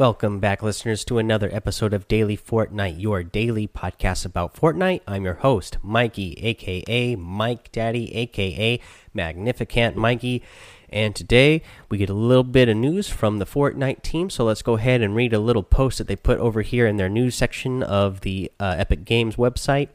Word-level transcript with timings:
Welcome 0.00 0.40
back, 0.40 0.62
listeners, 0.62 1.04
to 1.04 1.18
another 1.18 1.50
episode 1.52 1.92
of 1.92 2.08
Daily 2.08 2.34
Fortnite, 2.34 2.98
your 2.98 3.22
daily 3.22 3.68
podcast 3.68 4.24
about 4.24 4.54
Fortnite. 4.54 5.02
I'm 5.06 5.24
your 5.24 5.34
host, 5.34 5.76
Mikey, 5.82 6.38
aka 6.40 7.16
Mike 7.16 7.70
Daddy, 7.70 8.14
aka 8.16 8.80
Magnificent 9.12 9.96
Mikey. 9.96 10.42
And 10.88 11.14
today 11.14 11.60
we 11.90 11.98
get 11.98 12.08
a 12.08 12.14
little 12.14 12.44
bit 12.44 12.70
of 12.70 12.78
news 12.78 13.10
from 13.10 13.40
the 13.40 13.44
Fortnite 13.44 14.00
team. 14.00 14.30
So 14.30 14.44
let's 14.44 14.62
go 14.62 14.78
ahead 14.78 15.02
and 15.02 15.14
read 15.14 15.34
a 15.34 15.38
little 15.38 15.62
post 15.62 15.98
that 15.98 16.06
they 16.06 16.16
put 16.16 16.38
over 16.38 16.62
here 16.62 16.86
in 16.86 16.96
their 16.96 17.10
news 17.10 17.34
section 17.34 17.82
of 17.82 18.22
the 18.22 18.50
uh, 18.58 18.76
Epic 18.78 19.04
Games 19.04 19.36
website. 19.36 19.90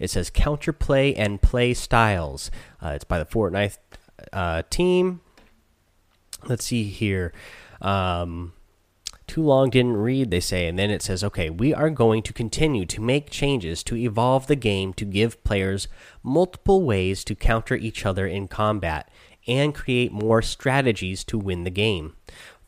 It 0.00 0.10
says 0.10 0.32
counterplay 0.32 1.14
and 1.16 1.40
play 1.40 1.74
styles. 1.74 2.50
Uh, 2.82 2.94
it's 2.96 3.04
by 3.04 3.20
the 3.20 3.24
Fortnite 3.24 3.78
uh, 4.32 4.64
team. 4.68 5.20
Let's 6.44 6.64
see 6.64 6.82
here. 6.82 7.32
Um, 7.80 8.53
too 9.34 9.42
long 9.42 9.68
didn't 9.68 9.96
read, 9.96 10.30
they 10.30 10.38
say, 10.38 10.68
and 10.68 10.78
then 10.78 10.90
it 10.90 11.02
says, 11.02 11.24
okay, 11.24 11.50
we 11.50 11.74
are 11.74 11.90
going 11.90 12.22
to 12.22 12.32
continue 12.32 12.86
to 12.86 13.00
make 13.00 13.30
changes 13.30 13.82
to 13.82 13.96
evolve 13.96 14.46
the 14.46 14.54
game 14.54 14.94
to 14.94 15.04
give 15.04 15.42
players 15.42 15.88
multiple 16.22 16.84
ways 16.84 17.24
to 17.24 17.34
counter 17.34 17.74
each 17.74 18.06
other 18.06 18.28
in 18.28 18.46
combat 18.46 19.10
and 19.48 19.74
create 19.74 20.12
more 20.12 20.40
strategies 20.40 21.24
to 21.24 21.36
win 21.36 21.64
the 21.64 21.70
game. 21.70 22.14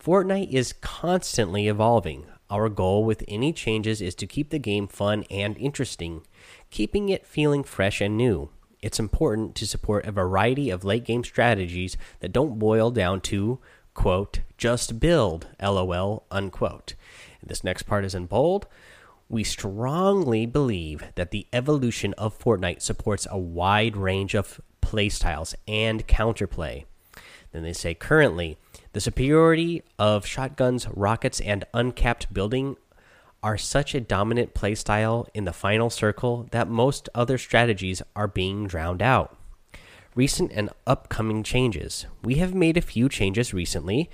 Fortnite 0.03 0.51
is 0.51 0.73
constantly 0.73 1.69
evolving. 1.69 2.27
Our 2.51 2.69
goal 2.69 3.05
with 3.05 3.23
any 3.29 3.53
changes 3.53 4.03
is 4.03 4.17
to 4.17 4.27
keep 4.27 4.51
the 4.51 4.59
game 4.59 4.89
fun 4.89 5.23
and 5.31 5.57
interesting, 5.59 6.23
keeping 6.71 7.11
it 7.11 7.25
feeling 7.25 7.63
fresh 7.63 8.01
and 8.01 8.17
new. 8.17 8.51
It's 8.83 8.99
important 8.99 9.55
to 9.55 9.69
support 9.69 10.05
a 10.05 10.11
variety 10.11 10.71
of 10.71 10.85
late 10.85 11.05
game 11.05 11.23
strategies 11.23 11.97
that 12.19 12.33
don't 12.33 12.59
boil 12.59 12.91
down 12.91 13.21
to 13.21 13.61
quote, 13.97 14.41
just 14.57 15.01
build, 15.01 15.49
lol, 15.61 16.25
unquote. 16.31 16.95
This 17.43 17.65
next 17.65 17.85
part 17.85 18.05
is 18.05 18.15
in 18.15 18.27
bold. 18.27 18.67
We 19.29 19.43
strongly 19.43 20.47
believe 20.47 21.03
that 21.17 21.33
the 21.33 21.47
evolution 21.53 22.15
of 22.15 22.39
Fortnite 22.39 22.83
supports 22.83 23.27
a 23.29 23.39
wide 23.39 23.97
range 23.97 24.35
of 24.35 24.61
playstyles 24.81 25.55
and 25.67 26.07
counterplay. 26.07 26.85
Then 27.51 27.63
they 27.63 27.73
say 27.73 27.95
currently, 27.95 28.59
the 28.93 29.01
superiority 29.01 29.83
of 29.99 30.27
shotguns, 30.27 30.87
rockets, 30.89 31.41
and 31.41 31.65
uncapped 31.75 32.33
building 32.33 32.77
are 33.43 33.59
such 33.59 33.95
a 33.95 34.01
dominant 34.01 34.55
playstyle 34.55 35.27
in 35.35 35.45
the 35.45 35.53
final 35.53 35.91
circle 35.91 36.49
that 36.53 36.69
most 36.69 37.09
other 37.15 37.39
strategies 37.39 38.03
are 38.15 38.29
being 38.29 38.67
drowned 38.67 39.03
out 39.03 39.36
recent 40.17 40.51
and 40.53 40.71
upcoming 40.87 41.45
changes. 41.45 42.07
We 42.25 42.37
have 42.37 42.55
made 42.55 42.77
a 42.77 42.81
few 42.81 43.09
changes 43.09 43.55
recently, 43.55 44.11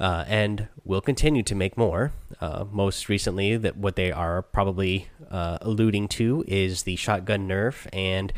uh, 0.00 0.24
and 0.26 0.68
will 0.84 1.00
continue 1.00 1.42
to 1.42 1.54
make 1.54 1.76
more. 1.76 2.12
Uh, 2.40 2.64
most 2.70 3.08
recently, 3.08 3.56
that 3.56 3.76
what 3.76 3.96
they 3.96 4.10
are 4.10 4.42
probably 4.42 5.08
uh, 5.30 5.58
alluding 5.60 6.08
to 6.08 6.44
is 6.48 6.84
the 6.84 6.96
shotgun 6.96 7.46
nerf 7.46 7.86
and 7.92 8.32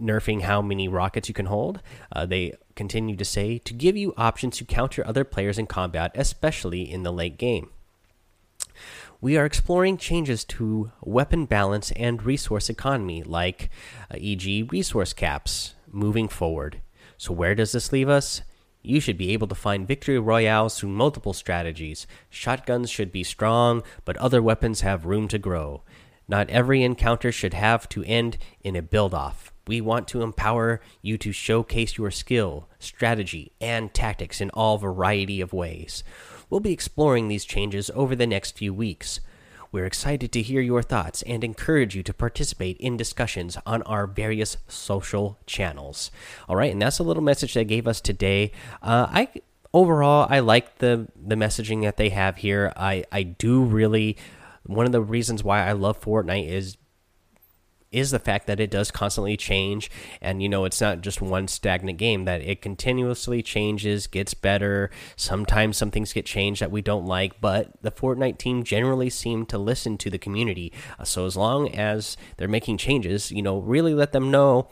nerfing 0.00 0.42
how 0.42 0.60
many 0.60 0.86
rockets 0.86 1.28
you 1.28 1.34
can 1.34 1.46
hold. 1.46 1.80
Uh, 2.12 2.26
they 2.26 2.54
continue 2.74 3.16
to 3.16 3.24
say 3.24 3.58
to 3.58 3.72
give 3.72 3.96
you 3.96 4.12
options 4.16 4.58
to 4.58 4.64
counter 4.64 5.06
other 5.06 5.24
players 5.24 5.58
in 5.58 5.66
combat, 5.66 6.12
especially 6.14 6.90
in 6.90 7.02
the 7.02 7.12
late 7.12 7.38
game. 7.38 7.70
We 9.20 9.36
are 9.38 9.46
exploring 9.46 9.96
changes 9.96 10.44
to 10.44 10.92
weapon 11.00 11.46
balance 11.46 11.90
and 11.92 12.22
resource 12.22 12.68
economy, 12.68 13.22
like 13.22 13.70
uh, 14.10 14.16
e.g., 14.18 14.62
resource 14.64 15.14
caps, 15.14 15.74
moving 15.96 16.28
forward. 16.28 16.82
So, 17.16 17.32
where 17.32 17.54
does 17.54 17.72
this 17.72 17.92
leave 17.92 18.08
us? 18.08 18.42
You 18.82 19.00
should 19.00 19.18
be 19.18 19.32
able 19.32 19.48
to 19.48 19.54
find 19.54 19.88
victory 19.88 20.18
royales 20.18 20.78
through 20.78 20.90
multiple 20.90 21.32
strategies. 21.32 22.06
Shotguns 22.30 22.88
should 22.88 23.10
be 23.10 23.24
strong, 23.24 23.82
but 24.04 24.16
other 24.18 24.40
weapons 24.40 24.82
have 24.82 25.06
room 25.06 25.26
to 25.28 25.38
grow. 25.38 25.82
Not 26.28 26.50
every 26.50 26.82
encounter 26.82 27.32
should 27.32 27.54
have 27.54 27.88
to 27.90 28.04
end 28.04 28.38
in 28.62 28.76
a 28.76 28.82
build 28.82 29.14
off. 29.14 29.52
We 29.66 29.80
want 29.80 30.06
to 30.08 30.22
empower 30.22 30.80
you 31.02 31.18
to 31.18 31.32
showcase 31.32 31.98
your 31.98 32.12
skill, 32.12 32.68
strategy, 32.78 33.52
and 33.60 33.92
tactics 33.92 34.40
in 34.40 34.50
all 34.50 34.78
variety 34.78 35.40
of 35.40 35.52
ways. 35.52 36.04
We'll 36.48 36.60
be 36.60 36.72
exploring 36.72 37.26
these 37.26 37.44
changes 37.44 37.90
over 37.94 38.14
the 38.14 38.26
next 38.26 38.56
few 38.56 38.72
weeks. 38.72 39.18
We're 39.76 39.84
excited 39.84 40.32
to 40.32 40.40
hear 40.40 40.62
your 40.62 40.82
thoughts 40.82 41.20
and 41.20 41.44
encourage 41.44 41.94
you 41.94 42.02
to 42.04 42.14
participate 42.14 42.78
in 42.78 42.96
discussions 42.96 43.58
on 43.66 43.82
our 43.82 44.06
various 44.06 44.56
social 44.68 45.36
channels. 45.44 46.10
All 46.48 46.56
right, 46.56 46.72
and 46.72 46.80
that's 46.80 46.98
a 46.98 47.02
little 47.02 47.22
message 47.22 47.52
they 47.52 47.66
gave 47.66 47.86
us 47.86 48.00
today. 48.00 48.52
Uh, 48.80 49.06
I 49.10 49.28
overall 49.74 50.28
I 50.30 50.38
like 50.38 50.78
the 50.78 51.08
the 51.14 51.34
messaging 51.34 51.82
that 51.82 51.98
they 51.98 52.08
have 52.08 52.38
here. 52.38 52.72
I 52.74 53.04
I 53.12 53.22
do 53.24 53.64
really 53.64 54.16
one 54.62 54.86
of 54.86 54.92
the 54.92 55.02
reasons 55.02 55.44
why 55.44 55.68
I 55.68 55.72
love 55.72 56.00
Fortnite 56.00 56.48
is 56.48 56.78
is 57.92 58.10
the 58.10 58.18
fact 58.18 58.46
that 58.46 58.60
it 58.60 58.70
does 58.70 58.90
constantly 58.90 59.36
change. 59.36 59.90
And 60.20 60.42
you 60.42 60.48
know 60.48 60.64
it's 60.64 60.80
not 60.80 61.00
just 61.00 61.20
one 61.20 61.48
stagnant 61.48 61.98
game 61.98 62.24
that 62.24 62.40
it 62.40 62.62
continuously 62.62 63.42
changes 63.42 64.06
gets 64.06 64.34
better. 64.34 64.90
Sometimes 65.16 65.76
some 65.76 65.90
things 65.90 66.12
get 66.12 66.26
changed 66.26 66.60
that 66.60 66.70
we 66.70 66.82
don't 66.82 67.06
like 67.06 67.40
but 67.40 67.70
the 67.82 67.90
fortnite 67.90 68.38
team 68.38 68.62
generally 68.62 69.10
seem 69.10 69.46
to 69.46 69.58
listen 69.58 69.96
to 69.98 70.10
the 70.10 70.18
community. 70.18 70.72
Uh, 70.98 71.04
so 71.04 71.26
as 71.26 71.36
long 71.36 71.68
as 71.74 72.16
they're 72.36 72.48
making 72.48 72.78
changes 72.78 73.30
you 73.30 73.42
know 73.42 73.58
really 73.58 73.94
let 73.94 74.12
them 74.12 74.30
know 74.30 74.68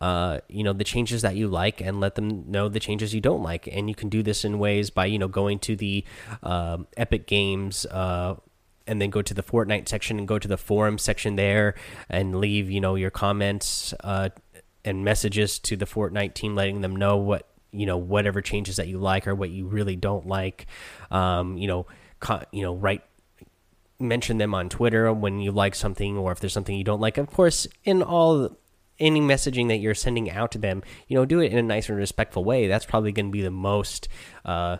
uh, 0.00 0.38
you 0.48 0.64
know 0.64 0.72
the 0.72 0.84
changes 0.84 1.22
that 1.22 1.36
you 1.36 1.46
like 1.46 1.80
and 1.80 2.00
let 2.00 2.14
them 2.14 2.50
know 2.50 2.68
the 2.68 2.80
changes 2.80 3.14
you 3.14 3.20
don't 3.20 3.42
like. 3.42 3.68
And 3.70 3.88
you 3.88 3.94
can 3.94 4.08
do 4.08 4.22
this 4.22 4.44
in 4.44 4.58
ways 4.58 4.90
by 4.90 5.06
you 5.06 5.18
know 5.18 5.28
going 5.28 5.58
to 5.60 5.76
the 5.76 6.04
uh, 6.42 6.78
epic 6.96 7.26
games 7.26 7.86
uh, 7.86 8.36
and 8.86 9.00
then 9.00 9.10
go 9.10 9.22
to 9.22 9.34
the 9.34 9.42
Fortnite 9.42 9.88
section 9.88 10.18
and 10.18 10.26
go 10.26 10.38
to 10.38 10.48
the 10.48 10.56
forum 10.56 10.98
section 10.98 11.36
there 11.36 11.74
and 12.08 12.36
leave 12.36 12.70
you 12.70 12.80
know 12.80 12.94
your 12.94 13.10
comments 13.10 13.94
uh, 14.00 14.30
and 14.84 15.04
messages 15.04 15.58
to 15.60 15.76
the 15.76 15.86
Fortnite 15.86 16.34
team, 16.34 16.54
letting 16.54 16.80
them 16.80 16.96
know 16.96 17.16
what 17.16 17.46
you 17.72 17.86
know 17.86 17.96
whatever 17.96 18.40
changes 18.40 18.76
that 18.76 18.88
you 18.88 18.98
like 18.98 19.26
or 19.26 19.34
what 19.34 19.50
you 19.50 19.66
really 19.66 19.96
don't 19.96 20.26
like. 20.26 20.66
Um, 21.10 21.56
you 21.56 21.68
know, 21.68 21.86
you 22.52 22.62
know, 22.62 22.74
write 22.74 23.02
mention 23.98 24.38
them 24.38 24.54
on 24.54 24.68
Twitter 24.68 25.12
when 25.12 25.40
you 25.40 25.52
like 25.52 25.74
something 25.74 26.16
or 26.16 26.32
if 26.32 26.40
there's 26.40 26.52
something 26.52 26.76
you 26.76 26.84
don't 26.84 27.00
like. 27.00 27.18
Of 27.18 27.30
course, 27.30 27.66
in 27.84 28.02
all 28.02 28.56
any 28.98 29.20
messaging 29.20 29.68
that 29.68 29.76
you're 29.76 29.94
sending 29.94 30.30
out 30.30 30.52
to 30.52 30.58
them, 30.58 30.82
you 31.08 31.16
know, 31.16 31.24
do 31.24 31.40
it 31.40 31.52
in 31.52 31.58
a 31.58 31.62
nice 31.62 31.88
and 31.88 31.98
respectful 31.98 32.44
way. 32.44 32.66
That's 32.66 32.86
probably 32.86 33.12
going 33.12 33.26
to 33.26 33.32
be 33.32 33.42
the 33.42 33.50
most 33.50 34.08
uh, 34.44 34.78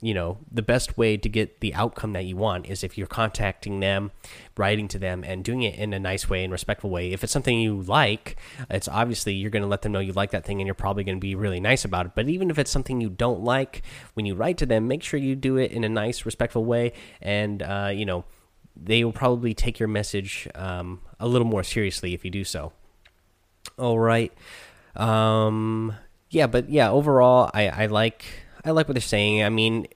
you 0.00 0.14
know 0.14 0.38
the 0.50 0.62
best 0.62 0.96
way 0.96 1.16
to 1.16 1.28
get 1.28 1.58
the 1.58 1.74
outcome 1.74 2.12
that 2.12 2.24
you 2.24 2.36
want 2.36 2.66
is 2.66 2.84
if 2.84 2.96
you're 2.96 3.08
contacting 3.08 3.80
them 3.80 4.12
writing 4.56 4.86
to 4.86 4.98
them 4.98 5.24
and 5.24 5.44
doing 5.44 5.62
it 5.62 5.74
in 5.74 5.92
a 5.92 5.98
nice 5.98 6.30
way 6.30 6.44
and 6.44 6.52
respectful 6.52 6.88
way. 6.88 7.12
If 7.12 7.24
it's 7.24 7.32
something 7.32 7.58
you 7.58 7.82
like 7.82 8.36
it's 8.70 8.86
obviously 8.86 9.34
you're 9.34 9.50
going 9.50 9.62
to 9.62 9.68
let 9.68 9.82
them 9.82 9.92
know 9.92 9.98
you 9.98 10.12
like 10.12 10.30
that 10.30 10.44
thing 10.44 10.60
and 10.60 10.66
you're 10.66 10.74
probably 10.74 11.02
going 11.02 11.16
to 11.16 11.20
be 11.20 11.34
really 11.34 11.58
nice 11.58 11.84
about 11.84 12.06
it. 12.06 12.12
But 12.14 12.28
even 12.28 12.50
if 12.50 12.58
it's 12.58 12.70
something 12.70 13.00
you 13.00 13.10
don't 13.10 13.42
like 13.42 13.82
when 14.14 14.24
you 14.24 14.34
write 14.34 14.58
to 14.58 14.66
them 14.66 14.86
make 14.86 15.02
sure 15.02 15.18
you 15.18 15.34
do 15.34 15.56
it 15.56 15.72
in 15.72 15.82
a 15.82 15.88
nice 15.88 16.24
respectful 16.24 16.64
way. 16.64 16.92
And 17.20 17.62
uh, 17.62 17.90
you 17.92 18.06
know 18.06 18.24
they 18.76 19.02
will 19.02 19.12
probably 19.12 19.54
take 19.54 19.80
your 19.80 19.88
message 19.88 20.46
um, 20.54 21.00
a 21.18 21.26
little 21.26 21.48
more 21.48 21.64
seriously 21.64 22.14
if 22.14 22.24
you 22.24 22.30
do 22.30 22.44
so. 22.44 22.72
All 23.76 23.98
right. 23.98 24.32
Um, 24.94 25.96
yeah 26.30 26.46
but 26.46 26.68
yeah 26.68 26.90
overall 26.90 27.50
i 27.54 27.68
i 27.68 27.86
like 27.86 28.24
I 28.64 28.70
like 28.70 28.88
what 28.88 28.94
they're 28.94 29.00
saying. 29.00 29.42
I 29.42 29.48
mean, 29.48 29.86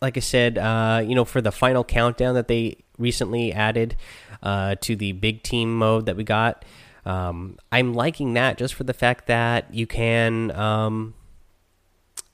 like 0.00 0.16
I 0.16 0.20
said, 0.20 0.58
uh, 0.58 1.02
you 1.04 1.14
know, 1.14 1.24
for 1.24 1.40
the 1.40 1.52
final 1.52 1.84
countdown 1.84 2.34
that 2.34 2.48
they 2.48 2.78
recently 2.98 3.52
added 3.52 3.96
uh, 4.42 4.76
to 4.82 4.96
the 4.96 5.12
big 5.12 5.42
team 5.42 5.76
mode 5.76 6.06
that 6.06 6.16
we 6.16 6.24
got, 6.24 6.64
um, 7.04 7.58
I'm 7.70 7.94
liking 7.94 8.34
that 8.34 8.58
just 8.58 8.74
for 8.74 8.84
the 8.84 8.92
fact 8.94 9.26
that 9.26 9.72
you 9.72 9.86
can, 9.86 10.50
um, 10.52 11.14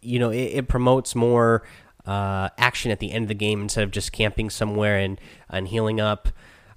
you 0.00 0.18
know, 0.18 0.30
it, 0.30 0.36
it 0.54 0.68
promotes 0.68 1.14
more 1.14 1.62
uh, 2.06 2.48
action 2.58 2.90
at 2.90 2.98
the 2.98 3.12
end 3.12 3.24
of 3.24 3.28
the 3.28 3.34
game 3.34 3.62
instead 3.62 3.84
of 3.84 3.90
just 3.90 4.12
camping 4.12 4.50
somewhere 4.50 4.98
and 4.98 5.20
and 5.48 5.68
healing 5.68 6.00
up. 6.00 6.28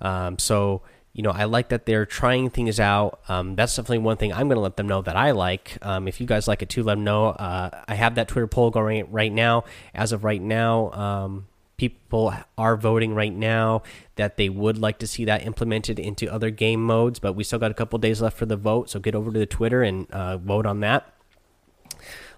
Um, 0.02 0.38
so 0.38 0.82
you 1.16 1.24
know, 1.24 1.32
I 1.32 1.46
like 1.46 1.70
that 1.70 1.86
they're 1.86 2.06
trying 2.06 2.50
things 2.50 2.78
out. 2.78 3.22
Um, 3.30 3.56
that's 3.56 3.74
definitely 3.74 4.00
one 4.00 4.18
thing 4.18 4.34
I'm 4.34 4.50
going 4.50 4.58
to 4.58 4.62
let 4.62 4.76
them 4.76 4.88
know 4.88 5.02
that 5.02 5.16
I 5.16 5.32
like. 5.32 5.78
Um, 5.82 6.10
if 6.10 6.20
you 6.20 6.28
guys 6.28 6.46
like 6.46 6.62
it 6.62 6.68
too, 6.68 6.84
let 6.84 6.96
them 6.96 7.06
know. 7.06 7.28
Uh, 7.28 7.70
I 7.88 7.96
have 7.96 8.16
that 8.16 8.28
Twitter 8.28 8.48
poll 8.48 8.70
going 8.70 9.10
right 9.10 9.32
now. 9.32 9.64
As 9.94 10.12
of 10.12 10.26
right 10.26 10.42
now, 10.42 10.92
um, 10.92 11.48
people 11.78 12.34
are 12.58 12.76
voting 12.76 13.16
right 13.16 13.34
now 13.34 13.82
that 14.18 14.36
they 14.36 14.50
would 14.50 14.78
like 14.78 15.00
to 15.00 15.08
see 15.08 15.24
that 15.24 15.46
implemented 15.46 16.00
into 16.00 16.32
other 16.32 16.50
game 16.50 16.84
modes, 16.84 17.20
but 17.20 17.32
we 17.32 17.46
still 17.46 17.60
got 17.60 17.72
a 17.72 17.76
couple 17.76 17.98
days 17.98 18.22
left 18.22 18.38
for 18.38 18.46
the 18.46 18.58
vote. 18.58 18.90
So 18.90 19.00
get 19.00 19.16
over 19.16 19.32
to 19.32 19.40
the 19.40 19.46
Twitter 19.46 19.84
and 19.84 20.12
uh, 20.12 20.38
vote 20.38 20.66
on 20.66 20.82
that. 20.82 21.14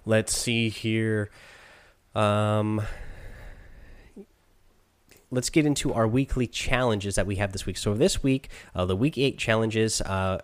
Let's 0.05 0.37
see 0.37 0.69
here. 0.69 1.31
Um, 2.13 2.83
let's 5.29 5.49
get 5.49 5.65
into 5.65 5.93
our 5.93 6.07
weekly 6.07 6.47
challenges 6.47 7.15
that 7.15 7.27
we 7.27 7.35
have 7.35 7.51
this 7.51 7.65
week. 7.65 7.77
So 7.77 7.93
this 7.93 8.23
week, 8.23 8.49
uh, 8.75 8.85
the 8.85 8.95
week 8.95 9.17
eight 9.17 9.37
challenges. 9.37 10.01
Uh, 10.01 10.39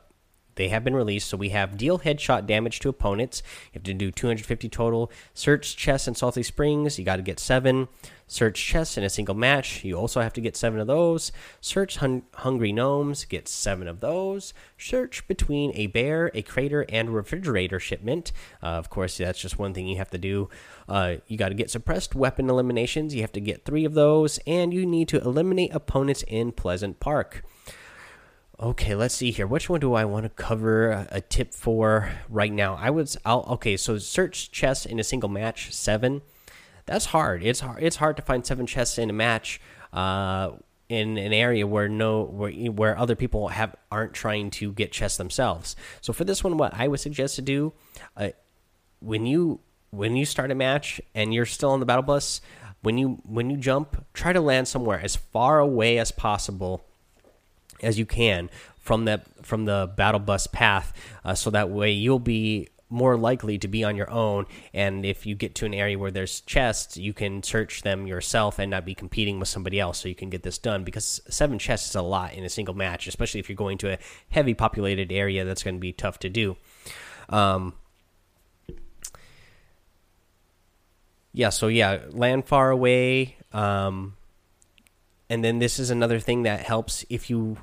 they 0.55 0.69
have 0.69 0.83
been 0.83 0.95
released. 0.95 1.29
So 1.29 1.37
we 1.37 1.49
have 1.49 1.77
deal 1.77 1.99
headshot 1.99 2.45
damage 2.45 2.79
to 2.81 2.89
opponents. 2.89 3.41
You 3.65 3.79
have 3.79 3.83
to 3.83 3.93
do 3.93 4.11
250 4.11 4.69
total. 4.69 5.11
Search 5.33 5.75
chests 5.75 6.07
and 6.07 6.17
salty 6.17 6.43
springs. 6.43 6.97
You 6.99 7.05
got 7.05 7.17
to 7.17 7.21
get 7.21 7.39
seven. 7.39 7.87
Search 8.27 8.59
chests 8.59 8.97
in 8.97 9.03
a 9.03 9.09
single 9.09 9.35
match. 9.35 9.83
You 9.83 9.95
also 9.95 10.21
have 10.21 10.33
to 10.33 10.41
get 10.41 10.55
seven 10.55 10.79
of 10.79 10.87
those. 10.87 11.31
Search 11.61 11.97
hun 11.97 12.23
hungry 12.35 12.71
gnomes. 12.71 13.25
Get 13.25 13.47
seven 13.47 13.87
of 13.87 13.99
those. 13.99 14.53
Search 14.77 15.27
between 15.27 15.71
a 15.75 15.87
bear, 15.87 16.31
a 16.33 16.41
crater, 16.41 16.85
and 16.89 17.09
a 17.09 17.11
refrigerator 17.11 17.79
shipment. 17.79 18.31
Uh, 18.61 18.67
of 18.67 18.89
course, 18.89 19.17
that's 19.17 19.39
just 19.39 19.59
one 19.59 19.73
thing 19.73 19.87
you 19.87 19.97
have 19.97 20.09
to 20.11 20.17
do. 20.17 20.49
Uh, 20.87 21.15
you 21.27 21.37
got 21.37 21.49
to 21.49 21.55
get 21.55 21.69
suppressed 21.69 22.15
weapon 22.15 22.49
eliminations. 22.49 23.13
You 23.13 23.21
have 23.21 23.31
to 23.33 23.41
get 23.41 23.65
three 23.65 23.85
of 23.85 23.93
those, 23.93 24.39
and 24.47 24.73
you 24.73 24.85
need 24.85 25.09
to 25.09 25.21
eliminate 25.21 25.73
opponents 25.73 26.23
in 26.27 26.51
Pleasant 26.51 26.99
Park. 26.99 27.43
Okay, 28.63 28.95
let's 28.95 29.13
see 29.13 29.31
here. 29.31 29.45
Which 29.45 29.69
one 29.69 29.81
do 29.81 29.93
I 29.93 30.05
want 30.05 30.23
to 30.23 30.29
cover 30.29 31.05
a, 31.11 31.19
tip 31.19 31.53
for 31.53 32.13
right 32.29 32.51
now? 32.51 32.75
I 32.75 32.91
was 32.91 33.17
I'll 33.25 33.41
okay, 33.49 33.75
so 33.75 33.97
search 33.97 34.51
chests 34.51 34.85
in 34.85 34.99
a 34.99 35.03
single 35.03 35.27
match, 35.27 35.73
7. 35.73 36.21
That's 36.85 37.07
hard. 37.07 37.43
It's 37.43 37.59
hard 37.59 37.83
it's 37.83 37.97
hard 37.97 38.15
to 38.15 38.21
find 38.21 38.45
7 38.45 38.65
chests 38.65 38.97
in 38.97 39.09
a 39.09 39.13
match 39.13 39.59
uh 39.91 40.51
in 40.87 41.17
an 41.17 41.33
area 41.33 41.67
where 41.67 41.89
no 41.89 42.23
where 42.23 42.53
where 42.53 42.97
other 42.97 43.17
people 43.17 43.49
have 43.49 43.75
aren't 43.91 44.13
trying 44.13 44.49
to 44.51 44.71
get 44.71 44.93
chests 44.93 45.17
themselves. 45.17 45.75
So 45.99 46.13
for 46.13 46.23
this 46.23 46.41
one 46.41 46.55
what 46.55 46.73
I 46.73 46.87
would 46.87 47.01
suggest 47.01 47.35
to 47.35 47.41
do 47.41 47.73
uh, 48.15 48.29
when 49.01 49.25
you 49.25 49.59
when 49.89 50.15
you 50.15 50.23
start 50.23 50.51
a 50.51 50.55
match 50.55 51.01
and 51.13 51.33
you're 51.33 51.45
still 51.45 51.71
on 51.71 51.81
the 51.81 51.85
battle 51.85 52.03
bus, 52.03 52.39
when 52.81 52.97
you 52.97 53.19
when 53.25 53.49
you 53.49 53.57
jump, 53.57 54.05
try 54.13 54.31
to 54.31 54.39
land 54.39 54.69
somewhere 54.69 55.01
as 55.01 55.17
far 55.17 55.59
away 55.59 55.99
as 55.99 56.13
possible 56.13 56.85
as 57.83 57.99
you 57.99 58.05
can 58.05 58.49
from 58.79 59.05
that 59.05 59.25
from 59.45 59.65
the 59.65 59.91
battle 59.95 60.19
bus 60.19 60.47
path, 60.47 60.93
uh, 61.23 61.35
so 61.35 61.49
that 61.49 61.69
way 61.69 61.91
you'll 61.91 62.19
be 62.19 62.69
more 62.93 63.17
likely 63.17 63.57
to 63.57 63.67
be 63.67 63.83
on 63.83 63.95
your 63.95 64.09
own. 64.11 64.45
And 64.73 65.03
if 65.03 65.25
you 65.25 65.33
get 65.33 65.55
to 65.55 65.65
an 65.65 65.73
area 65.73 65.97
where 65.97 66.11
there's 66.11 66.41
chests, 66.41 66.95
you 66.95 67.11
can 67.11 67.41
search 67.41 67.81
them 67.81 68.05
yourself 68.05 68.59
and 68.59 68.69
not 68.69 68.85
be 68.85 68.93
competing 68.93 69.39
with 69.39 69.49
somebody 69.49 69.79
else. 69.79 69.97
So 69.97 70.07
you 70.07 70.15
can 70.15 70.29
get 70.29 70.43
this 70.43 70.59
done 70.59 70.83
because 70.83 71.19
seven 71.27 71.57
chests 71.57 71.89
is 71.89 71.95
a 71.95 72.03
lot 72.03 72.35
in 72.35 72.43
a 72.43 72.49
single 72.49 72.75
match, 72.75 73.07
especially 73.07 73.39
if 73.39 73.49
you're 73.49 73.55
going 73.55 73.79
to 73.79 73.93
a 73.93 73.97
heavy 74.29 74.53
populated 74.53 75.11
area. 75.11 75.43
That's 75.43 75.63
going 75.63 75.75
to 75.75 75.81
be 75.81 75.91
tough 75.91 76.19
to 76.19 76.29
do. 76.29 76.55
Um, 77.29 77.73
yeah, 81.33 81.49
so 81.49 81.67
yeah, 81.67 82.01
land 82.11 82.45
far 82.45 82.69
away. 82.69 83.37
Um, 83.51 84.17
and 85.29 85.43
then 85.43 85.57
this 85.57 85.79
is 85.79 85.89
another 85.89 86.19
thing 86.19 86.43
that 86.43 86.59
helps 86.59 87.05
if 87.09 87.29
you 87.31 87.57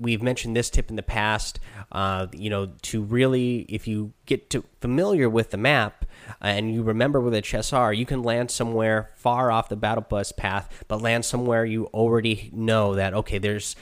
we've 0.00 0.22
mentioned 0.22 0.56
this 0.56 0.70
tip 0.70 0.90
in 0.90 0.96
the 0.96 1.02
past. 1.02 1.60
Uh, 1.92 2.26
you 2.32 2.48
know, 2.48 2.70
to 2.82 3.02
really, 3.02 3.66
if 3.68 3.86
you 3.86 4.12
get 4.26 4.48
to 4.50 4.64
familiar 4.80 5.28
with 5.28 5.50
the 5.50 5.56
map 5.56 6.04
uh, 6.42 6.46
and 6.46 6.72
you 6.72 6.82
remember 6.82 7.20
where 7.20 7.30
the 7.30 7.42
chests 7.42 7.72
are, 7.72 7.92
you 7.92 8.06
can 8.06 8.22
land 8.22 8.50
somewhere 8.50 9.10
far 9.16 9.50
off 9.50 9.68
the 9.68 9.76
battle 9.76 10.04
bus 10.08 10.32
path, 10.32 10.84
but 10.88 11.02
land 11.02 11.24
somewhere 11.24 11.64
you 11.64 11.86
already 11.86 12.50
know 12.52 12.94
that 12.94 13.12
okay, 13.12 13.38
there's 13.38 13.76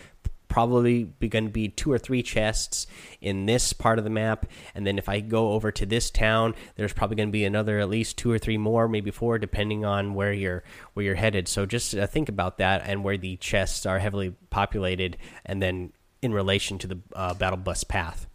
probably 0.48 1.04
going 1.04 1.44
to 1.44 1.52
be 1.52 1.68
two 1.68 1.92
or 1.92 1.98
three 1.98 2.22
chests 2.22 2.86
in 3.20 3.46
this 3.46 3.72
part 3.72 3.98
of 3.98 4.04
the 4.04 4.10
map 4.10 4.46
and 4.74 4.86
then 4.86 4.98
if 4.98 5.08
i 5.08 5.20
go 5.20 5.52
over 5.52 5.70
to 5.70 5.84
this 5.84 6.10
town 6.10 6.54
there's 6.76 6.92
probably 6.92 7.16
going 7.16 7.28
to 7.28 7.32
be 7.32 7.44
another 7.44 7.78
at 7.78 7.88
least 7.88 8.16
two 8.16 8.30
or 8.30 8.38
three 8.38 8.56
more 8.56 8.88
maybe 8.88 9.10
four 9.10 9.38
depending 9.38 9.84
on 9.84 10.14
where 10.14 10.32
you're 10.32 10.64
where 10.94 11.04
you're 11.04 11.14
headed 11.14 11.46
so 11.46 11.66
just 11.66 11.94
uh, 11.94 12.06
think 12.06 12.28
about 12.28 12.58
that 12.58 12.82
and 12.86 13.04
where 13.04 13.18
the 13.18 13.36
chests 13.36 13.84
are 13.84 13.98
heavily 13.98 14.34
populated 14.50 15.16
and 15.44 15.62
then 15.62 15.92
in 16.22 16.32
relation 16.32 16.78
to 16.78 16.86
the 16.86 16.98
uh, 17.12 17.34
battle 17.34 17.56
bus 17.56 17.84
path. 17.84 18.26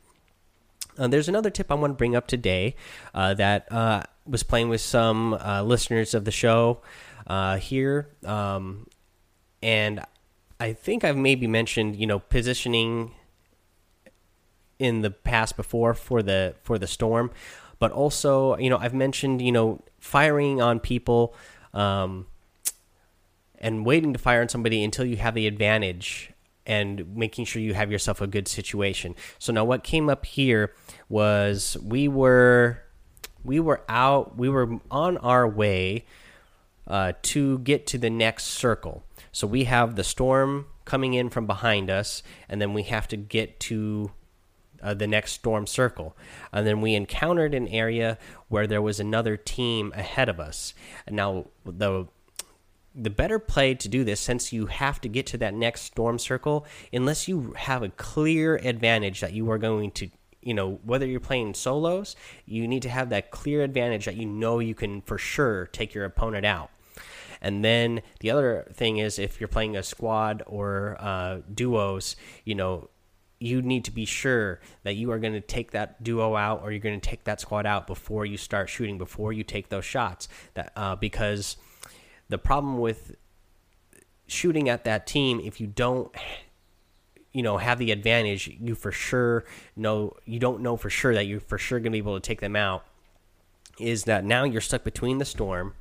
Uh, 0.97 1.07
there's 1.07 1.27
another 1.27 1.49
tip 1.49 1.71
I 1.71 1.75
want 1.75 1.91
to 1.91 1.97
bring 1.97 2.15
up 2.15 2.27
today 2.27 2.75
uh, 3.13 3.33
that 3.35 3.71
uh, 3.71 4.03
was 4.27 4.43
playing 4.43 4.69
with 4.69 4.81
some 4.81 5.33
uh, 5.33 5.63
listeners 5.63 6.13
of 6.13 6.25
the 6.25 6.31
show 6.31 6.81
uh, 7.25 7.57
here, 7.57 8.09
um, 8.25 8.87
and 9.61 10.01
I 10.59 10.73
think 10.73 11.03
I've 11.03 11.17
maybe 11.17 11.47
mentioned 11.47 11.95
you 11.95 12.05
know 12.05 12.19
positioning 12.19 13.11
in 14.77 15.01
the 15.01 15.11
past 15.11 15.55
before 15.55 15.93
for 15.93 16.21
the 16.21 16.55
for 16.61 16.77
the 16.77 16.87
storm, 16.87 17.31
but 17.79 17.91
also 17.91 18.55
you 18.57 18.69
know 18.69 18.77
I've 18.77 18.93
mentioned 18.93 19.41
you 19.41 19.51
know 19.51 19.81
firing 19.99 20.61
on 20.61 20.79
people. 20.79 21.33
Um, 21.73 22.27
and 23.57 23.85
waiting 23.85 24.11
to 24.11 24.19
fire 24.19 24.41
on 24.41 24.49
somebody 24.49 24.83
until 24.83 25.05
you 25.05 25.15
have 25.15 25.33
the 25.33 25.47
advantage 25.47 26.32
and 26.65 27.15
making 27.15 27.45
sure 27.45 27.61
you 27.61 27.73
have 27.73 27.91
yourself 27.91 28.21
a 28.21 28.27
good 28.27 28.47
situation. 28.47 29.15
So 29.39 29.51
now 29.53 29.65
what 29.65 29.83
came 29.83 30.09
up 30.09 30.25
here 30.25 30.73
was 31.09 31.77
we 31.83 32.07
were 32.07 32.83
we 33.43 33.59
were 33.59 33.81
out 33.89 34.37
we 34.37 34.47
were 34.47 34.79
on 34.89 35.17
our 35.17 35.47
way 35.47 36.05
uh, 36.87 37.13
to 37.21 37.59
get 37.59 37.87
to 37.87 37.97
the 37.97 38.09
next 38.09 38.45
circle. 38.45 39.03
So 39.31 39.47
we 39.47 39.65
have 39.65 39.95
the 39.95 40.03
storm 40.03 40.67
coming 40.85 41.13
in 41.13 41.29
from 41.29 41.47
behind 41.47 41.89
us, 41.89 42.23
and 42.49 42.61
then 42.61 42.73
we 42.73 42.83
have 42.83 43.07
to 43.09 43.17
get 43.17 43.59
to 43.61 44.11
uh, 44.81 44.93
the 44.93 45.07
next 45.07 45.31
storm 45.31 45.65
circle. 45.65 46.15
And 46.51 46.67
then 46.67 46.81
we 46.81 46.93
encountered 46.93 47.53
an 47.53 47.67
area 47.69 48.17
where 48.49 48.67
there 48.67 48.81
was 48.81 48.99
another 48.99 49.37
team 49.37 49.93
ahead 49.95 50.29
of 50.29 50.39
us. 50.39 50.73
And 51.07 51.15
now 51.15 51.45
the 51.65 52.07
the 52.95 53.09
better 53.09 53.39
play 53.39 53.73
to 53.73 53.87
do 53.87 54.03
this 54.03 54.19
since 54.19 54.53
you 54.53 54.67
have 54.67 55.01
to 55.01 55.09
get 55.09 55.25
to 55.25 55.37
that 55.37 55.53
next 55.53 55.81
storm 55.81 56.19
circle 56.19 56.65
unless 56.91 57.27
you 57.27 57.53
have 57.57 57.81
a 57.81 57.89
clear 57.89 58.57
advantage 58.57 59.19
that 59.21 59.33
you 59.33 59.49
are 59.49 59.57
going 59.57 59.89
to 59.91 60.09
you 60.41 60.53
know 60.53 60.79
whether 60.83 61.05
you're 61.05 61.19
playing 61.19 61.53
solos 61.53 62.15
you 62.45 62.67
need 62.67 62.81
to 62.81 62.89
have 62.89 63.09
that 63.09 63.31
clear 63.31 63.63
advantage 63.63 64.05
that 64.05 64.15
you 64.15 64.25
know 64.25 64.59
you 64.59 64.75
can 64.75 65.01
for 65.01 65.17
sure 65.17 65.67
take 65.67 65.93
your 65.93 66.05
opponent 66.05 66.45
out. 66.45 66.69
And 67.41 67.63
then 67.63 68.01
the 68.21 68.31
other 68.31 68.67
thing 68.73 68.97
is 68.97 69.19
if 69.19 69.41
you're 69.41 69.49
playing 69.49 69.75
a 69.75 69.83
squad 69.83 70.43
or 70.45 70.95
uh, 70.99 71.39
duos 71.53 72.15
you 72.45 72.55
know 72.55 72.89
you 73.39 73.61
need 73.61 73.83
to 73.83 73.91
be 73.91 74.05
sure 74.05 74.61
that 74.83 74.93
you 74.93 75.11
are 75.11 75.19
going 75.19 75.33
to 75.33 75.41
take 75.41 75.71
that 75.71 76.01
duo 76.01 76.35
out 76.35 76.61
or 76.63 76.71
you're 76.71 76.79
going 76.79 76.99
to 76.99 77.09
take 77.09 77.25
that 77.25 77.41
squad 77.41 77.65
out 77.65 77.87
before 77.87 78.25
you 78.25 78.37
start 78.37 78.69
shooting 78.69 78.97
before 78.97 79.33
you 79.33 79.43
take 79.43 79.67
those 79.67 79.83
shots. 79.83 80.29
That 80.53 80.71
uh, 80.77 80.95
because 80.95 81.57
the 82.33 82.37
problem 82.37 82.79
with 82.79 83.15
shooting 84.27 84.69
at 84.69 84.83
that 84.85 85.05
team, 85.07 85.39
if 85.39 85.61
you 85.61 85.67
don't, 85.67 86.13
you 87.31 87.43
know, 87.43 87.57
have 87.57 87.79
the 87.79 87.91
advantage, 87.91 88.47
you 88.59 88.75
for 88.75 88.91
sure 88.91 89.45
know 89.75 90.13
you 90.25 90.39
don't 90.39 90.61
know 90.61 90.75
for 90.77 90.89
sure 90.89 91.13
that 91.13 91.25
you're 91.25 91.39
for 91.39 91.57
sure 91.57 91.79
going 91.79 91.91
to 91.91 91.91
be 91.91 91.97
able 91.99 92.19
to 92.19 92.27
take 92.27 92.41
them 92.41 92.55
out. 92.55 92.85
Is 93.79 94.03
that 94.03 94.23
now 94.23 94.43
you're 94.43 94.61
stuck 94.61 94.83
between 94.83 95.17
the 95.17 95.25
storm? 95.25 95.73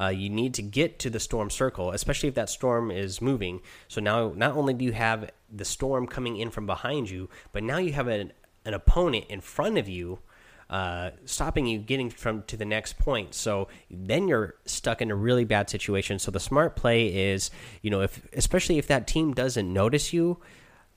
Uh, 0.00 0.08
you 0.08 0.30
need 0.30 0.54
to 0.54 0.62
get 0.62 0.98
to 1.00 1.10
the 1.10 1.18
storm 1.18 1.50
circle, 1.50 1.90
especially 1.90 2.28
if 2.28 2.34
that 2.36 2.48
storm 2.48 2.90
is 2.90 3.20
moving. 3.20 3.60
So 3.88 4.00
now, 4.00 4.32
not 4.34 4.56
only 4.56 4.72
do 4.72 4.84
you 4.84 4.92
have 4.92 5.30
the 5.52 5.64
storm 5.64 6.06
coming 6.06 6.36
in 6.36 6.50
from 6.50 6.66
behind 6.66 7.10
you, 7.10 7.28
but 7.52 7.64
now 7.64 7.78
you 7.78 7.92
have 7.92 8.06
an, 8.06 8.32
an 8.64 8.74
opponent 8.74 9.24
in 9.28 9.40
front 9.40 9.76
of 9.76 9.88
you 9.88 10.20
uh, 10.70 11.10
stopping 11.24 11.66
you 11.66 11.78
getting 11.78 12.10
from 12.10 12.42
to 12.42 12.56
the 12.56 12.64
next 12.64 12.98
point. 12.98 13.34
So 13.34 13.68
then 13.90 14.28
you're 14.28 14.56
stuck 14.66 15.00
in 15.00 15.10
a 15.10 15.14
really 15.14 15.44
bad 15.44 15.70
situation. 15.70 16.18
So 16.18 16.30
the 16.30 16.40
smart 16.40 16.76
play 16.76 17.32
is, 17.32 17.50
you 17.82 17.90
know, 17.90 18.02
if 18.02 18.26
especially 18.32 18.78
if 18.78 18.86
that 18.88 19.06
team 19.06 19.32
doesn't 19.32 19.72
notice 19.72 20.12
you, 20.12 20.38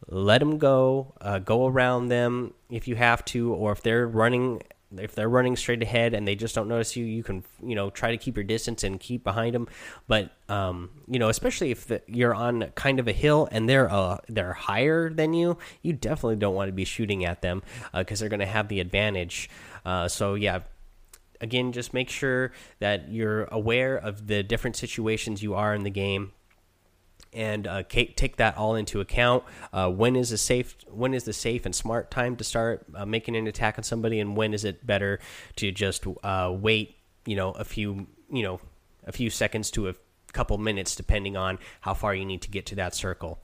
let 0.08 0.40
them 0.40 0.58
go, 0.58 1.14
uh, 1.22 1.40
go 1.40 1.68
around 1.68 2.08
them 2.08 2.54
if 2.70 2.88
you 2.88 2.96
have 2.96 3.24
to, 3.26 3.54
or 3.54 3.72
if 3.72 3.82
they're 3.82 4.08
running 4.08 4.62
if 4.98 5.16
they're 5.16 5.30
running 5.30 5.56
straight 5.56 5.82
ahead 5.82 6.14
and 6.14 6.28
they 6.28 6.36
just 6.36 6.56
don't 6.56 6.68
notice 6.68 6.96
you, 6.96 7.06
you 7.06 7.24
can 7.24 7.44
you 7.64 7.76
know 7.76 7.90
try 7.90 8.12
to 8.12 8.18
keep 8.18 8.36
your 8.36 8.44
distance 8.44 8.84
and 8.84 9.00
keep 9.00 9.24
behind 9.24 9.56
them. 9.56 9.68
But 10.08 10.32
um, 10.50 10.90
you 11.08 11.20
know, 11.20 11.30
especially 11.30 11.72
if 11.72 11.88
the, 11.88 12.02
you're 12.08 12.34
on 12.34 12.72
kind 12.76 13.00
of 13.00 13.08
a 13.08 13.14
hill 13.14 13.48
and 13.52 13.68
they're 13.68 13.92
uh, 13.92 14.18
they're 14.28 14.54
higher 14.54 15.10
than 15.10 15.34
you, 15.34 15.58
you 15.82 15.94
definitely 15.94 16.38
don't 16.38 16.56
want 16.56 16.70
to 16.70 16.74
be 16.74 16.86
shooting 16.86 17.26
at 17.26 17.42
them 17.42 17.64
because 17.94 18.20
uh, 18.20 18.24
they're 18.24 18.30
going 18.30 18.40
to 18.40 18.46
have 18.46 18.68
the 18.68 18.80
advantage. 18.80 19.50
Uh, 19.86 20.08
so 20.08 20.36
yeah. 20.36 20.60
Again, 21.40 21.72
just 21.72 21.92
make 21.92 22.08
sure 22.12 22.52
that 22.78 23.10
you're 23.10 23.46
aware 23.46 23.98
of 23.98 24.28
the 24.28 24.44
different 24.44 24.76
situations 24.76 25.42
you 25.42 25.56
are 25.56 25.74
in 25.74 25.82
the 25.82 25.90
game 25.90 26.34
and 27.34 27.68
uh, 27.68 27.84
take 27.84 28.38
that 28.38 28.58
all 28.58 28.76
into 28.76 29.00
account. 29.00 29.44
Uh, 29.72 29.90
when 29.90 30.16
is 30.16 30.32
a 30.32 30.38
safe? 30.38 30.76
When 30.90 31.14
is 31.14 31.24
the 31.24 31.34
safe 31.34 31.66
and 31.66 31.76
smart 31.76 32.12
time 32.12 32.36
to 32.38 32.44
start 32.44 32.86
uh, 32.96 33.06
making 33.06 33.36
an 33.36 33.48
attack 33.48 33.78
on 33.78 33.84
somebody, 33.84 34.20
and 34.20 34.36
when 34.36 34.54
is 34.54 34.66
it 34.66 34.86
better 34.86 35.20
to 35.58 35.72
just 35.72 36.06
uh, 36.24 36.54
wait? 36.54 36.96
You 37.26 37.36
know, 37.36 37.52
a 37.52 37.64
few 37.64 38.08
you 38.30 38.44
know, 38.44 38.60
a 39.06 39.12
few 39.12 39.30
seconds 39.30 39.72
to 39.72 39.90
a 39.90 39.96
couple 40.34 40.58
minutes, 40.58 40.96
depending 40.96 41.36
on 41.38 41.60
how 41.82 41.94
far 41.94 42.16
you 42.16 42.26
need 42.26 42.42
to 42.42 42.50
get 42.50 42.66
to 42.68 42.76
that 42.76 42.96
circle. 42.96 43.40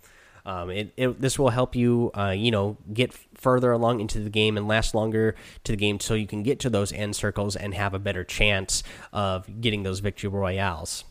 Um, 0.45 0.69
it, 0.69 0.93
it, 0.95 1.19
this 1.19 1.37
will 1.37 1.49
help 1.49 1.75
you, 1.75 2.09
uh, 2.17 2.29
you 2.29 2.51
know, 2.51 2.77
get 2.93 3.13
further 3.35 3.73
along 3.73 3.99
into 3.99 4.21
the 4.21 4.29
game 4.29 4.55
and 4.55 4.65
last 4.65 4.95
longer 4.95 5.35
to 5.65 5.73
the 5.73 5.77
game, 5.77 5.99
so 5.99 6.13
you 6.13 6.25
can 6.25 6.41
get 6.41 6.59
to 6.61 6.69
those 6.69 6.93
end 6.93 7.17
circles 7.17 7.57
and 7.57 7.73
have 7.73 7.93
a 7.93 7.99
better 7.99 8.23
chance 8.23 8.81
of 9.11 9.59
getting 9.59 9.83
those 9.83 9.99
victory 9.99 10.29
royales. 10.29 11.03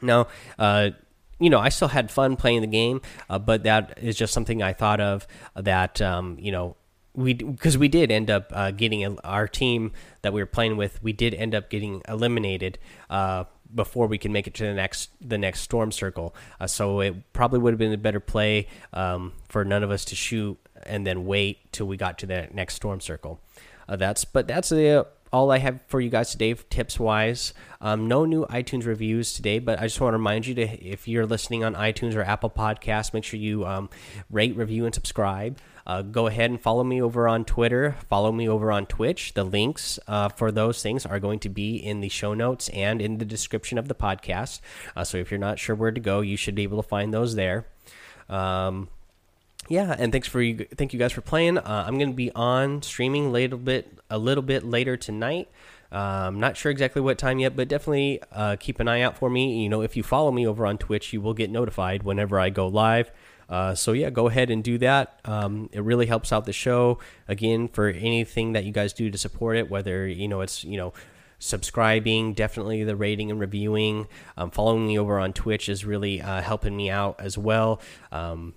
Now, 0.00 0.28
uh, 0.60 0.90
you 1.38 1.50
know, 1.50 1.58
I 1.58 1.68
still 1.68 1.88
had 1.88 2.10
fun 2.10 2.36
playing 2.36 2.62
the 2.62 2.66
game, 2.66 3.00
uh, 3.28 3.38
but 3.38 3.64
that 3.64 3.98
is 4.02 4.16
just 4.16 4.32
something 4.32 4.62
I 4.62 4.72
thought 4.72 5.00
of 5.00 5.26
that, 5.54 6.00
um, 6.00 6.36
you 6.40 6.52
know, 6.52 6.76
we 7.16 7.34
because 7.34 7.78
we 7.78 7.88
did 7.88 8.10
end 8.10 8.30
up 8.30 8.52
uh, 8.54 8.70
getting 8.70 9.04
a, 9.04 9.16
our 9.22 9.48
team 9.48 9.92
that 10.22 10.32
we 10.32 10.42
were 10.42 10.46
playing 10.46 10.76
with. 10.76 11.02
We 11.02 11.12
did 11.12 11.34
end 11.34 11.54
up 11.54 11.70
getting 11.70 12.02
eliminated 12.06 12.78
uh, 13.08 13.44
before 13.74 14.06
we 14.06 14.18
can 14.18 14.32
make 14.32 14.46
it 14.46 14.54
to 14.54 14.64
the 14.64 14.74
next 14.74 15.10
the 15.20 15.38
next 15.38 15.60
storm 15.60 15.92
circle. 15.92 16.34
Uh, 16.60 16.66
so 16.66 17.00
it 17.00 17.32
probably 17.32 17.58
would 17.58 17.72
have 17.72 17.78
been 17.78 17.92
a 17.92 17.98
better 17.98 18.20
play 18.20 18.68
um, 18.92 19.32
for 19.48 19.64
none 19.64 19.82
of 19.82 19.90
us 19.90 20.04
to 20.06 20.14
shoot 20.14 20.58
and 20.82 21.06
then 21.06 21.24
wait 21.24 21.72
till 21.72 21.86
we 21.86 21.96
got 21.96 22.18
to 22.18 22.26
the 22.26 22.48
next 22.52 22.74
storm 22.74 23.00
circle. 23.00 23.40
Uh, 23.88 23.96
that's 23.96 24.24
but 24.24 24.46
that's 24.46 24.68
the 24.68 25.06
all 25.32 25.50
I 25.50 25.58
have 25.58 25.80
for 25.88 26.00
you 26.00 26.10
guys 26.10 26.30
today, 26.30 26.54
tips 26.54 26.98
wise. 26.98 27.52
Um, 27.80 28.08
no 28.08 28.24
new 28.24 28.46
iTunes 28.46 28.86
reviews 28.86 29.32
today, 29.32 29.58
but 29.58 29.78
I 29.78 29.82
just 29.82 30.00
want 30.00 30.14
to 30.14 30.18
remind 30.18 30.46
you 30.46 30.54
to 30.54 30.62
if 30.62 31.06
you're 31.06 31.26
listening 31.26 31.64
on 31.64 31.74
iTunes 31.74 32.14
or 32.14 32.22
Apple 32.22 32.50
Podcasts, 32.50 33.12
make 33.12 33.24
sure 33.24 33.38
you 33.38 33.66
um, 33.66 33.90
rate, 34.30 34.56
review, 34.56 34.86
and 34.86 34.94
subscribe. 34.94 35.58
Uh, 35.86 36.02
go 36.02 36.26
ahead 36.26 36.50
and 36.50 36.60
follow 36.60 36.82
me 36.82 37.00
over 37.00 37.28
on 37.28 37.44
Twitter. 37.44 37.96
Follow 38.08 38.32
me 38.32 38.48
over 38.48 38.72
on 38.72 38.86
Twitch. 38.86 39.34
The 39.34 39.44
links 39.44 40.00
uh, 40.08 40.28
for 40.28 40.50
those 40.50 40.82
things 40.82 41.06
are 41.06 41.20
going 41.20 41.38
to 41.40 41.48
be 41.48 41.76
in 41.76 42.00
the 42.00 42.08
show 42.08 42.34
notes 42.34 42.68
and 42.70 43.00
in 43.00 43.18
the 43.18 43.24
description 43.24 43.78
of 43.78 43.86
the 43.86 43.94
podcast. 43.94 44.60
Uh, 44.96 45.04
so 45.04 45.18
if 45.18 45.30
you're 45.30 45.38
not 45.38 45.60
sure 45.60 45.76
where 45.76 45.92
to 45.92 46.00
go, 46.00 46.22
you 46.22 46.36
should 46.36 46.56
be 46.56 46.64
able 46.64 46.82
to 46.82 46.88
find 46.88 47.14
those 47.14 47.36
there. 47.36 47.66
Um, 48.28 48.88
yeah, 49.68 49.94
and 49.98 50.12
thanks 50.12 50.28
for 50.28 50.40
you. 50.40 50.66
Thank 50.76 50.92
you 50.92 50.98
guys 50.98 51.12
for 51.12 51.20
playing. 51.20 51.58
Uh, 51.58 51.84
I'm 51.86 51.98
going 51.98 52.10
to 52.10 52.16
be 52.16 52.30
on 52.32 52.82
streaming 52.82 53.26
a 53.26 53.30
little 53.30 53.58
bit, 53.58 53.98
a 54.10 54.18
little 54.18 54.42
bit 54.42 54.64
later 54.64 54.96
tonight. 54.96 55.48
Um, 55.92 56.40
not 56.40 56.56
sure 56.56 56.70
exactly 56.70 57.00
what 57.00 57.18
time 57.18 57.38
yet, 57.38 57.56
but 57.56 57.68
definitely 57.68 58.20
uh, 58.32 58.56
keep 58.58 58.80
an 58.80 58.88
eye 58.88 59.02
out 59.02 59.16
for 59.16 59.30
me. 59.30 59.62
You 59.62 59.68
know, 59.68 59.82
if 59.82 59.96
you 59.96 60.02
follow 60.02 60.30
me 60.32 60.46
over 60.46 60.66
on 60.66 60.78
Twitch, 60.78 61.12
you 61.12 61.20
will 61.20 61.34
get 61.34 61.50
notified 61.50 62.02
whenever 62.02 62.38
I 62.38 62.50
go 62.50 62.66
live. 62.66 63.10
Uh, 63.48 63.74
so 63.74 63.92
yeah, 63.92 64.10
go 64.10 64.28
ahead 64.28 64.50
and 64.50 64.64
do 64.64 64.78
that. 64.78 65.20
Um, 65.24 65.70
it 65.72 65.80
really 65.80 66.06
helps 66.06 66.32
out 66.32 66.44
the 66.44 66.52
show. 66.52 66.98
Again, 67.28 67.68
for 67.68 67.88
anything 67.88 68.52
that 68.52 68.64
you 68.64 68.72
guys 68.72 68.92
do 68.92 69.10
to 69.10 69.18
support 69.18 69.56
it, 69.56 69.70
whether 69.70 70.06
you 70.06 70.26
know 70.26 70.40
it's 70.40 70.64
you 70.64 70.76
know 70.76 70.92
subscribing, 71.38 72.34
definitely 72.34 72.82
the 72.82 72.96
rating 72.96 73.30
and 73.30 73.38
reviewing. 73.38 74.08
Um, 74.36 74.50
following 74.50 74.86
me 74.86 74.98
over 74.98 75.18
on 75.20 75.32
Twitch 75.32 75.68
is 75.68 75.84
really 75.84 76.20
uh, 76.20 76.40
helping 76.40 76.76
me 76.76 76.90
out 76.90 77.20
as 77.20 77.38
well. 77.38 77.80
Um, 78.10 78.54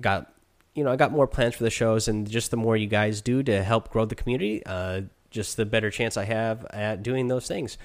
got 0.00 0.32
you 0.74 0.84
know, 0.84 0.92
I 0.92 0.96
got 0.96 1.12
more 1.12 1.26
plans 1.26 1.54
for 1.54 1.64
the 1.64 1.70
shows, 1.70 2.08
and 2.08 2.28
just 2.28 2.50
the 2.50 2.56
more 2.56 2.76
you 2.76 2.86
guys 2.86 3.20
do 3.20 3.42
to 3.42 3.62
help 3.62 3.90
grow 3.90 4.04
the 4.04 4.14
community, 4.14 4.62
uh, 4.64 5.02
just 5.30 5.56
the 5.56 5.66
better 5.66 5.90
chance 5.90 6.16
I 6.16 6.24
have 6.24 6.64
at 6.70 7.02
doing 7.02 7.28
those 7.28 7.46
things. 7.46 7.78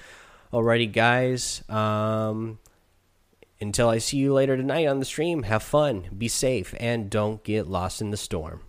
Alrighty, 0.52 0.92
guys. 0.92 1.68
Um, 1.68 2.58
until 3.60 3.88
I 3.88 3.98
see 3.98 4.18
you 4.18 4.32
later 4.32 4.56
tonight 4.56 4.86
on 4.86 4.98
the 4.98 5.04
stream, 5.04 5.44
have 5.44 5.62
fun, 5.62 6.08
be 6.16 6.28
safe, 6.28 6.74
and 6.78 7.10
don't 7.10 7.42
get 7.42 7.66
lost 7.66 8.00
in 8.00 8.10
the 8.10 8.16
storm. 8.16 8.62